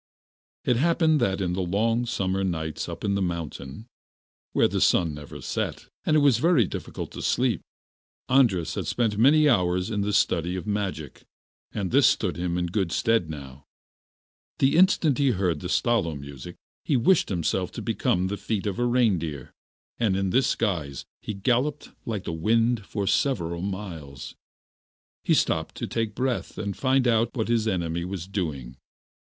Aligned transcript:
It 0.65 0.77
happened 0.77 1.19
that 1.21 1.41
in 1.41 1.53
the 1.53 1.61
long 1.61 2.07
summer 2.07 2.43
nights 2.43 2.89
up 2.89 3.03
in 3.03 3.13
the 3.13 3.21
mountain, 3.21 3.85
where 4.51 4.67
the 4.67 4.81
sun 4.81 5.13
never 5.13 5.41
set, 5.41 5.89
and 6.07 6.15
it 6.15 6.21
was 6.21 6.39
very 6.39 6.65
difficult 6.65 7.11
to 7.11 7.17
get 7.17 7.21
to 7.21 7.21
sleep, 7.27 7.61
Andras 8.27 8.73
had 8.73 8.87
spent 8.87 9.19
many 9.19 9.47
hours 9.47 9.91
in 9.91 10.01
the 10.01 10.11
study 10.11 10.55
of 10.55 10.65
magic, 10.65 11.21
and 11.71 11.91
this 11.91 12.07
stood 12.07 12.35
him 12.35 12.57
in 12.57 12.65
good 12.65 12.91
stead 12.91 13.29
now. 13.29 13.67
The 14.57 14.75
instant 14.75 15.19
he 15.19 15.33
heard 15.33 15.59
the 15.59 15.69
Stalo 15.69 16.15
music 16.19 16.55
he 16.83 16.97
wished 16.97 17.29
himself 17.29 17.71
to 17.73 17.81
become 17.83 18.25
the 18.25 18.37
feet 18.37 18.65
of 18.65 18.79
a 18.79 18.85
reindeer, 18.87 19.53
and 19.99 20.17
in 20.17 20.31
this 20.31 20.55
guise 20.55 21.05
he 21.21 21.35
galloped 21.35 21.91
like 22.07 22.23
the 22.23 22.33
wind 22.33 22.87
for 22.87 23.05
several 23.05 23.61
miles. 23.61 24.31
Then 24.31 24.37
he 25.25 25.33
stopped 25.35 25.75
to 25.75 25.85
take 25.85 26.15
breath 26.15 26.57
and 26.57 26.75
find 26.75 27.07
out 27.07 27.35
what 27.37 27.49
his 27.49 27.67
enemy 27.67 28.03
was 28.03 28.25
doing. 28.25 28.77